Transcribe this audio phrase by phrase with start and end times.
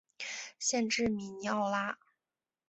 [0.57, 1.95] 县治米尼奥拉。